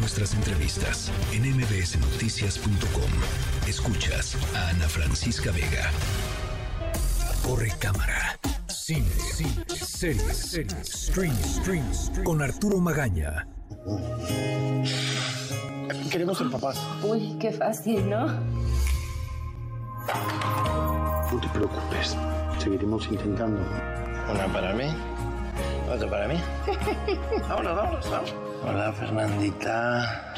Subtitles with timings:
[0.00, 3.10] nuestras entrevistas en mbsnoticias.com.
[3.68, 5.90] Escuchas a Ana Francisca Vega.
[7.46, 8.38] Corre cámara.
[8.68, 11.84] Cine, cine, series, series, stream, stream,
[12.24, 13.46] con Arturo Magaña.
[16.10, 16.80] Queremos ser papás.
[17.02, 18.26] Uy, qué fácil, ¿no?
[21.30, 22.16] No te preocupes.
[22.58, 23.60] Seguiremos intentando.
[24.32, 24.84] Una para mí,
[25.92, 26.40] otra para mí.
[27.48, 28.49] vámonos, vámonos, vámonos.
[28.62, 30.34] Hola, Fernandita.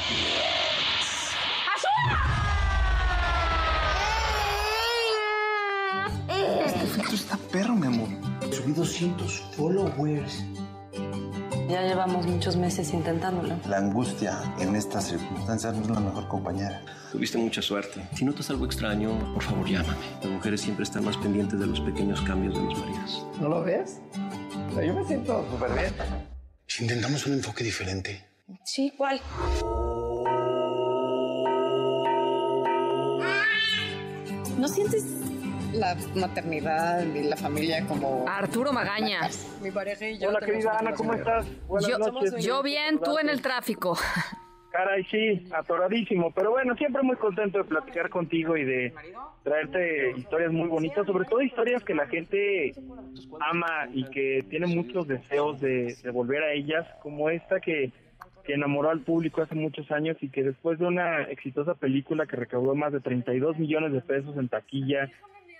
[6.65, 8.07] Este filtro está perro, mi amor.
[8.51, 10.43] Subí 200 followers.
[11.67, 13.55] Ya llevamos muchos meses intentándolo.
[13.67, 16.81] La angustia en estas circunstancias no es la mejor compañera.
[17.11, 18.07] Tuviste mucha suerte.
[18.13, 19.97] Si notas algo extraño, por favor llámame.
[20.21, 23.27] Las mujeres siempre están más pendientes de los pequeños cambios de los maridos.
[23.41, 23.99] ¿No lo ves?
[24.75, 26.32] Yo me siento súper bien.
[26.73, 28.25] Si intentamos un enfoque diferente.
[28.65, 29.21] Sí, ¿cuál?
[34.57, 35.03] ¿No sientes
[35.71, 38.25] la maternidad y la familia como...
[38.27, 39.29] Arturo Magaña.
[39.61, 40.29] Mi pareja y yo...
[40.29, 41.45] Hola, querida Ana, ¿cómo estás?
[41.67, 42.43] Buenas Yo, noches.
[42.43, 43.95] yo bien, tú en el tráfico.
[44.73, 46.31] Caray, sí, atoradísimo.
[46.31, 48.91] Pero bueno, siempre muy contento de platicar contigo y de
[49.43, 52.73] traerte historias muy bonitas, sobre todo historias que la gente
[53.39, 57.91] ama y que tiene muchos deseos de, volver a ellas, como esta que,
[58.43, 62.35] que enamoró al público hace muchos años y que después de una exitosa película que
[62.35, 65.07] recaudó más de 32 millones de pesos en taquilla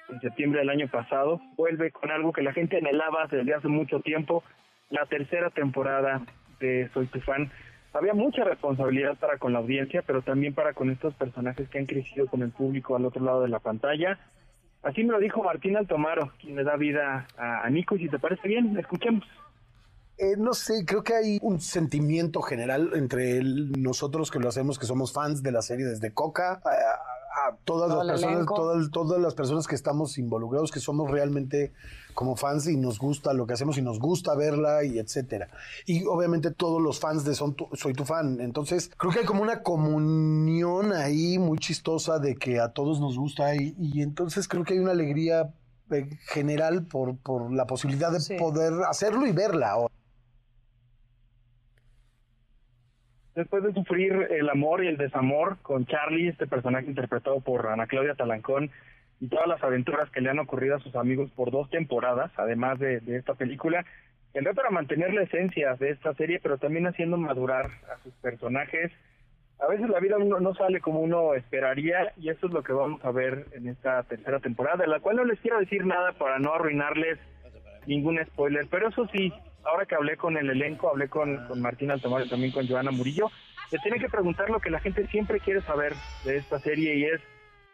[0.09, 3.99] en septiembre del año pasado, vuelve con algo que la gente anhelaba desde hace mucho
[3.99, 4.43] tiempo,
[4.89, 6.25] la tercera temporada
[6.59, 7.51] de Soy tu fan.
[7.93, 11.85] Había mucha responsabilidad para con la audiencia, pero también para con estos personajes que han
[11.85, 14.17] crecido con el público al otro lado de la pantalla.
[14.81, 18.19] Así me lo dijo Martín Altomaro, quien le da vida a, Nico, y si te
[18.19, 19.23] parece bien, escuchemos.
[20.17, 24.85] Eh, no sé, creo que hay un sentimiento general entre nosotros que lo hacemos, que
[24.85, 26.61] somos fans de la serie desde Coca,
[27.47, 31.73] a todas Todo las personas, todas, todas las personas que estamos involucrados, que somos realmente
[32.13, 35.49] como fans y nos gusta lo que hacemos y nos gusta verla y etcétera.
[35.85, 38.39] Y obviamente todos los fans de Son Tu- Soy tu fan.
[38.39, 43.17] Entonces, creo que hay como una comunión ahí muy chistosa de que a todos nos
[43.17, 45.53] gusta y, y entonces creo que hay una alegría
[45.91, 48.35] eh, general por, por la posibilidad de Sí.
[48.35, 49.93] poder hacerlo y verla ahora.
[53.35, 57.87] Después de sufrir el amor y el desamor con Charlie, este personaje interpretado por Ana
[57.87, 58.69] Claudia Talancón,
[59.19, 62.77] y todas las aventuras que le han ocurrido a sus amigos por dos temporadas, además
[62.79, 63.85] de, de esta película,
[64.33, 68.91] el era mantener la esencia de esta serie, pero también haciendo madurar a sus personajes.
[69.59, 73.03] A veces la vida no sale como uno esperaría y eso es lo que vamos
[73.05, 76.39] a ver en esta tercera temporada, de la cual no les quiero decir nada para
[76.39, 77.19] no arruinarles
[77.85, 79.31] ningún spoiler, pero eso sí,
[79.65, 82.91] ahora que hablé con el elenco, hablé con, con Martín Altomar y también con Joana
[82.91, 83.29] Murillo,
[83.69, 85.93] se tiene que preguntar lo que la gente siempre quiere saber
[86.25, 87.21] de esta serie y es,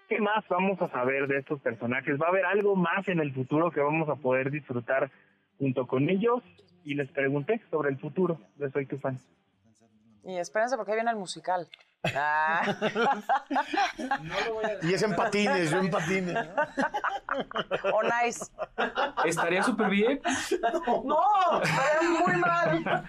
[0.08, 2.20] ¿qué más vamos a saber de estos personajes?
[2.22, 5.12] ¿Va a haber algo más en el futuro que vamos a poder disfrutar
[5.58, 6.44] junto con ellos?
[6.86, 9.20] Y les pregunté sobre el futuro de Soy Tu Fan.
[10.24, 11.68] Y espérense porque ahí viene el musical.
[12.16, 12.62] Ah.
[14.84, 16.38] Y es en patines, yo en patines.
[17.94, 18.46] o nice.
[19.26, 20.22] Estaría súper bien.
[21.06, 23.04] No, estaría muy mal.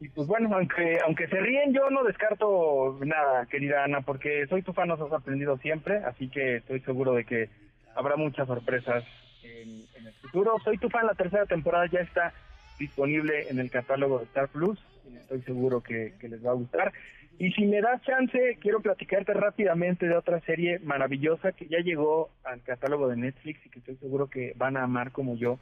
[0.00, 4.62] Y pues bueno, aunque aunque se ríen, yo no descarto nada, querida Ana, porque Soy
[4.62, 7.50] Tu Fan nos has aprendido siempre, así que estoy seguro de que
[7.94, 9.04] habrá muchas sorpresas
[9.44, 10.56] en, en el futuro.
[10.64, 12.32] Soy Tu Fan, la tercera temporada ya está
[12.80, 14.78] disponible en el catálogo de Star Plus,
[15.10, 16.92] y estoy seguro que, les va a gustar.
[17.38, 22.30] Y si me das chance, quiero platicarte rápidamente de otra serie maravillosa que ya llegó
[22.44, 25.58] al catálogo de Netflix y que estoy seguro que van a amar como yo,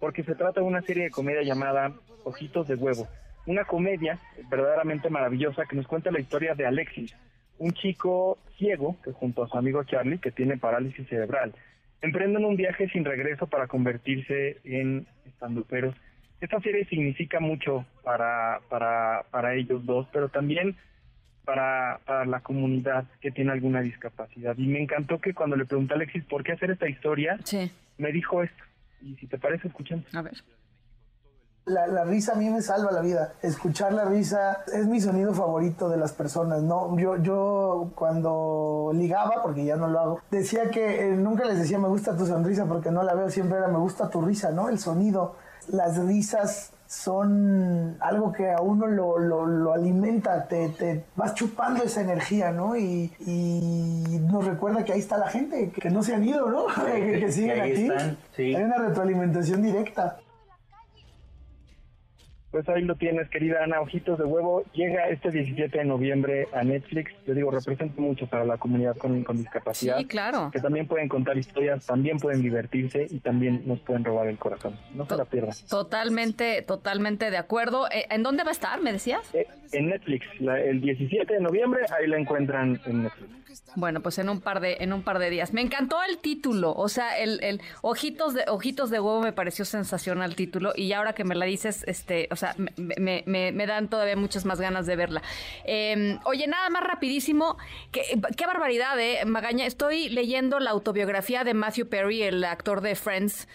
[0.00, 1.92] porque se trata de una serie de comedia llamada
[2.24, 3.06] Ojitos de Huevo.
[3.46, 4.18] Una comedia
[4.50, 7.14] verdaderamente maravillosa que nos cuenta la historia de Alexis,
[7.58, 11.54] un chico ciego que junto a su amigo Charlie, que tiene parálisis cerebral,
[12.02, 15.94] emprenden un viaje sin regreso para convertirse en estanduperos.
[16.40, 20.76] Esta serie significa mucho para, para, para ellos dos, pero también
[21.44, 24.56] para, para la comunidad que tiene alguna discapacidad.
[24.56, 27.70] Y me encantó que cuando le pregunté a Alexis por qué hacer esta historia, Sí,
[27.98, 28.64] me dijo esto.
[29.02, 30.04] Y si te parece, escuchemos.
[30.14, 30.34] a ver.
[31.66, 33.34] La, la risa a mí me salva la vida.
[33.42, 36.62] Escuchar la risa es mi sonido favorito de las personas.
[36.62, 41.58] No, yo, yo cuando ligaba, porque ya no lo hago, decía que eh, nunca les
[41.58, 44.50] decía me gusta tu sonrisa porque no la veo, siempre era me gusta tu risa,
[44.52, 44.68] ¿no?
[44.70, 45.36] El sonido.
[45.68, 51.84] Las risas son algo que a uno lo, lo, lo alimenta, te, te vas chupando
[51.84, 52.76] esa energía, ¿no?
[52.76, 56.66] Y, y nos recuerda que ahí está la gente, que no se han ido, ¿no?
[56.84, 57.82] que, que siguen aquí.
[57.86, 58.54] están, sí.
[58.56, 60.18] Hay una retroalimentación directa.
[62.50, 64.64] Pues ahí lo tienes, querida Ana, Ojitos de Huevo.
[64.72, 67.12] Llega este 17 de noviembre a Netflix.
[67.24, 69.98] Te digo, representa mucho para la comunidad con, con discapacidad.
[69.98, 70.50] Sí, claro.
[70.52, 74.74] Que también pueden contar historias, también pueden divertirse y también nos pueden robar el corazón.
[74.94, 75.54] No se la pierdan.
[75.68, 77.86] Totalmente, totalmente de acuerdo.
[77.92, 79.32] Eh, ¿En dónde va a estar, me decías?
[79.32, 83.30] Eh, en Netflix, la- el 17 de noviembre, ahí la encuentran en Netflix.
[83.76, 85.52] Bueno, pues en un par de, en un par de días.
[85.52, 89.64] Me encantó el título, o sea, el, el ojitos de ojitos de huevo me pareció
[89.64, 93.52] sensacional el título y ahora que me la dices, este, o sea, me, me- me-
[93.52, 95.22] me dan todavía muchas más ganas de verla.
[95.64, 97.56] Eh, oye, nada más rapidísimo,
[97.92, 98.02] qué,
[98.36, 99.66] qué barbaridad, eh, Magaña.
[99.66, 103.48] Estoy leyendo la autobiografía de Matthew Perry, el actor de Friends.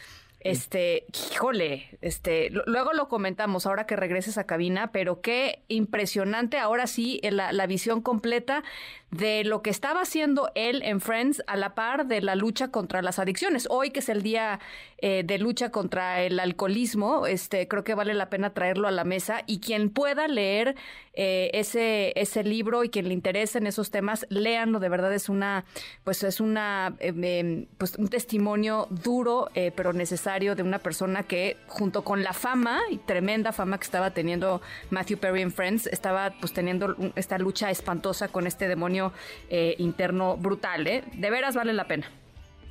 [0.45, 6.85] Este, híjole, este, luego lo comentamos ahora que regreses a cabina, pero qué impresionante ahora
[6.85, 8.63] sí eh, la, la visión completa
[9.09, 13.01] de lo que estaba haciendo él en Friends a la par de la lucha contra
[13.01, 13.67] las adicciones.
[13.71, 14.59] Hoy que es el día
[14.99, 19.03] eh, de lucha contra el alcoholismo, este, creo que vale la pena traerlo a la
[19.03, 20.75] mesa y quien pueda leer
[21.13, 25.29] eh, ese, ese libro y quien le interese en esos temas, léanlo, de verdad es
[25.29, 25.63] una,
[26.03, 31.55] pues es una, eh, eh, pues un testimonio duro, pero necesario de una persona que
[31.67, 36.33] junto con la fama y tremenda fama que estaba teniendo Matthew Perry en Friends, estaba
[36.41, 39.13] pues teniendo esta lucha espantosa con este demonio
[39.49, 41.03] eh, interno brutal, ¿eh?
[41.13, 42.07] De veras vale la pena.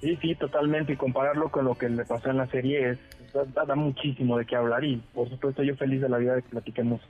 [0.02, 0.92] Sí, sí, totalmente.
[0.92, 2.98] Y compararlo con lo que le pasó en la serie es
[3.32, 4.84] da, da muchísimo de qué hablar.
[4.84, 7.00] Y por supuesto, yo feliz de la vida de que platiquemos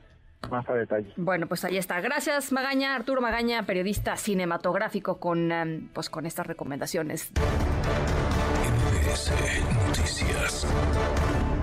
[0.49, 1.11] más a detalle.
[1.17, 2.01] Bueno, pues ahí está.
[2.01, 7.33] Gracias, Magaña, Arturo Magaña, periodista cinematográfico, con, em, pues, con estas recomendaciones.
[9.05, 9.31] MBS
[9.87, 11.54] Noticias.